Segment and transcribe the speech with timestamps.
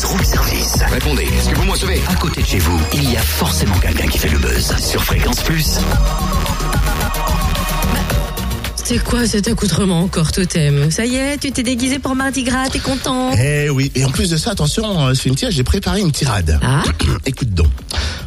[0.00, 0.76] buzz room service.
[0.90, 2.00] Répondez, est-ce que vous me recevez?
[2.08, 4.74] À côté de chez vous, il y a forcément quelqu'un qui fait le buzz.
[4.78, 5.78] Sur Fréquence Plus.
[8.76, 12.68] C'est quoi cet accoutrement encore, Totem Ça y est, tu t'es déguisé pour Mardi Gras,
[12.70, 13.32] t'es content?
[13.38, 16.58] Eh oui, et en plus de ça, attention, euh, Cynthia, j'ai préparé une tirade.
[16.62, 16.82] Ah
[17.26, 17.70] Écoute donc.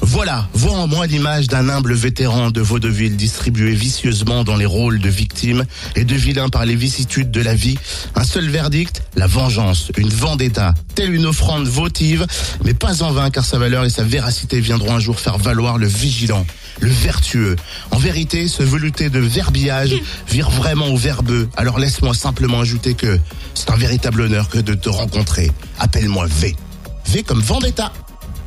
[0.00, 4.98] Voilà, vois en moi l'image d'un humble vétéran de vaudeville distribué vicieusement dans les rôles
[4.98, 7.78] de victime et de vilain par les vicissitudes de la vie.
[8.14, 12.26] Un seul verdict, la vengeance, une vendetta, telle une offrande votive,
[12.64, 15.78] mais pas en vain car sa valeur et sa véracité viendront un jour faire valoir
[15.78, 16.46] le vigilant,
[16.80, 17.56] le vertueux.
[17.90, 19.94] En vérité, ce velouté de verbillage
[20.28, 21.48] vire vraiment au verbeux.
[21.56, 23.18] Alors laisse-moi simplement ajouter que
[23.54, 25.50] c'est un véritable honneur que de te rencontrer.
[25.78, 26.54] Appelle-moi V.
[27.06, 27.92] V comme vendetta.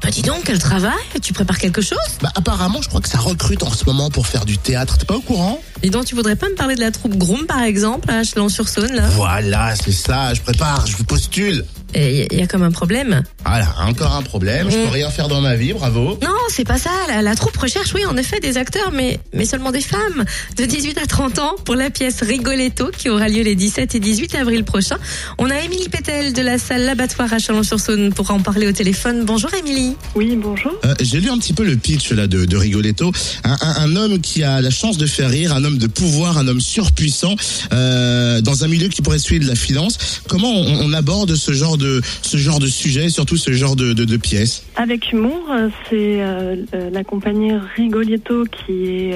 [0.02, 3.17] Bah dis donc, quel travail Tu prépares quelque chose Bah apparemment, je crois que ça
[3.17, 4.98] recrute en ce moment pour faire du théâtre.
[4.98, 5.62] T'es pas au courant?
[5.84, 8.94] Dis donc, tu voudrais pas me parler de la troupe Groom, par exemple, à Chalon-sur-Saône,
[8.94, 9.08] là?
[9.09, 10.34] Voilà, c'est ça.
[10.34, 11.66] Je prépare, je vous postule.
[11.93, 13.23] Et il y, a comme un problème.
[13.45, 14.69] Voilà, encore un problème.
[14.69, 15.73] Je peux rien faire dans ma vie.
[15.73, 16.19] Bravo.
[16.21, 16.91] Non, c'est pas ça.
[17.07, 20.23] La, la troupe recherche, oui, en effet, des acteurs, mais, mais seulement des femmes.
[20.57, 23.99] De 18 à 30 ans pour la pièce Rigoletto qui aura lieu les 17 et
[23.99, 24.97] 18 avril prochains.
[25.39, 29.25] On a Émilie Pétel de la salle L'Abattoir à Chalon-sur-Saône pour en parler au téléphone.
[29.25, 29.95] Bonjour Émilie.
[30.15, 30.73] Oui, bonjour.
[30.85, 33.11] Euh, J'ai lu un petit peu le pitch là de, de Rigoletto.
[33.43, 36.37] Un, un, un homme qui a la chance de faire rire, un homme de pouvoir,
[36.37, 37.35] un homme surpuissant
[37.73, 40.21] euh, dans un milieu qui pourrait suivre de la finance.
[40.27, 43.75] Comment on, on aborde ce genre de ce genre de sujet, et surtout ce genre
[43.75, 49.16] de, de, pièces Avec humour, euh, c'est euh, euh, la compagnie Rigoletto qui est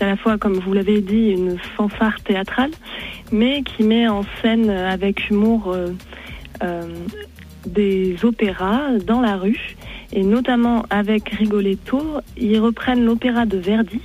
[0.00, 2.70] à la fois, comme vous l'avez dit, une fanfare théâtrale,
[3.32, 5.74] mais qui met en scène avec humour
[7.66, 9.76] des opéras dans la rue.
[10.12, 14.00] Et notamment avec Rigoletto, ils reprennent l'opéra de Verdi,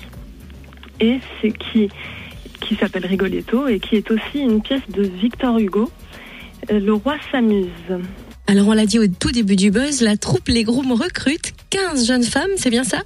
[0.99, 1.89] et qui,
[2.61, 5.91] qui s'appelle Rigoletto, et qui est aussi une pièce de Victor Hugo.
[6.71, 7.67] Euh, Le roi s'amuse.
[8.47, 12.07] Alors on l'a dit au tout début du buzz, la troupe Les Grooms recrute 15
[12.07, 12.99] jeunes femmes, c'est bien ça?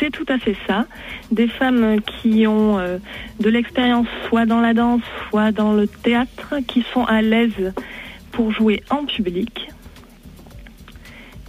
[0.00, 0.86] C'est tout à fait ça.
[1.32, 2.98] Des femmes qui ont euh,
[3.40, 5.00] de l'expérience soit dans la danse,
[5.30, 7.72] soit dans le théâtre, qui sont à l'aise
[8.32, 9.68] pour jouer en public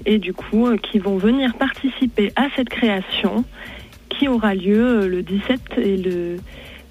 [0.06, 3.44] et du coup euh, qui vont venir participer à cette création
[4.09, 6.38] qui aura lieu le 17 et le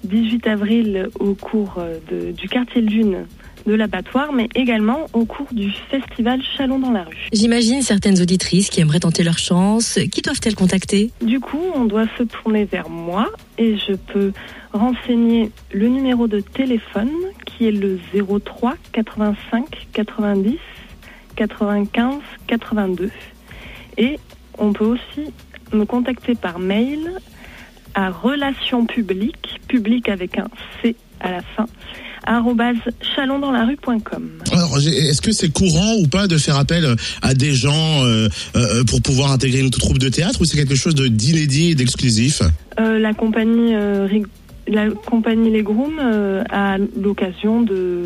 [0.03, 3.25] 18 avril au cours de- du quartier Lune
[3.65, 7.27] de l'abattoir, mais également au cours du festival Chalon dans la rue.
[7.33, 9.99] J'imagine certaines auditrices qui aimeraient tenter leur chance.
[10.11, 11.11] Qui doivent-elles contacter?
[11.21, 14.31] Du coup, on doit se tourner vers moi et je peux
[14.73, 17.11] renseigner le numéro de téléphone
[17.45, 20.57] qui est le 03 85 90
[21.35, 22.15] 95
[22.47, 23.11] 82.
[23.97, 24.19] Et
[24.57, 25.33] on peut aussi
[25.73, 27.11] me contacter par mail
[27.93, 30.47] à relations publiques, public avec un
[30.81, 31.65] C à la fin,
[32.25, 32.77] arrobase
[33.15, 34.29] chalondanslarue.com.
[34.51, 38.83] Alors, est-ce que c'est courant ou pas de faire appel à des gens euh, euh,
[38.83, 42.41] pour pouvoir intégrer une troupe de théâtre ou c'est quelque chose de d'inédit et d'exclusif?
[42.79, 44.07] Euh, la compagnie euh,
[44.67, 48.05] la compagnie Les Grooms euh, a l'occasion de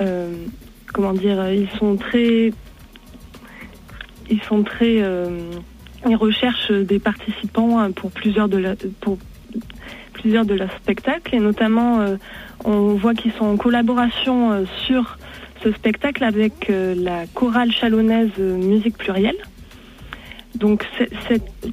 [0.00, 0.32] euh,
[0.92, 2.52] comment dire euh, ils sont très
[4.30, 5.28] ils sont très euh,
[6.08, 9.18] ils recherchent des participants euh, pour plusieurs de la, pour
[10.12, 12.16] plusieurs de leurs spectacles et notamment euh,
[12.64, 15.18] on voit qu'ils sont en collaboration euh, sur
[15.62, 19.36] ce spectacle avec euh, la chorale chalonnaise musique plurielle.
[20.54, 20.86] Donc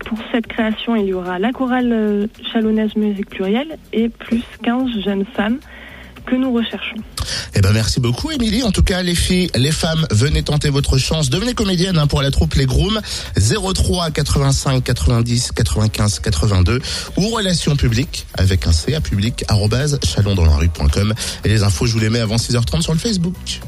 [0.05, 5.25] pour cette création, il y aura la chorale chalonnaise musique plurielle et plus 15 jeunes
[5.25, 5.59] femmes
[6.29, 6.95] que nous recherchons.
[7.55, 8.63] Eh ben merci beaucoup Émilie.
[8.63, 11.29] En tout cas les filles, les femmes, venez tenter votre chance.
[11.29, 13.01] Devenez comédienne hein, pour la troupe Les Grooms
[13.37, 16.81] 03 85 90 95 82
[17.17, 21.13] ou relations publiques avec un C à public arrobase chalondanslarue.com
[21.43, 23.61] et les infos je vous les mets avant 6h30 sur le Facebook.